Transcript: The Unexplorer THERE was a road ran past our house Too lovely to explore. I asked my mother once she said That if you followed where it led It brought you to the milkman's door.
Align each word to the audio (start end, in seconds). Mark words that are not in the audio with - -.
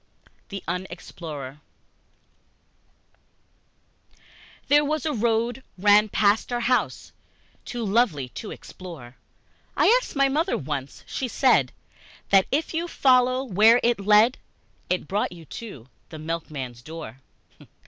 The 0.49 0.63
Unexplorer 0.67 1.59
THERE 4.67 4.83
was 4.83 5.05
a 5.05 5.13
road 5.13 5.63
ran 5.77 6.09
past 6.09 6.51
our 6.51 6.61
house 6.61 7.11
Too 7.65 7.85
lovely 7.85 8.29
to 8.29 8.49
explore. 8.49 9.17
I 9.77 9.95
asked 10.01 10.15
my 10.15 10.27
mother 10.27 10.57
once 10.57 11.03
she 11.05 11.27
said 11.27 11.71
That 12.31 12.47
if 12.51 12.73
you 12.73 12.87
followed 12.87 13.53
where 13.53 13.79
it 13.83 13.99
led 13.99 14.39
It 14.89 15.07
brought 15.07 15.31
you 15.33 15.45
to 15.45 15.87
the 16.09 16.17
milkman's 16.17 16.81
door. 16.81 17.17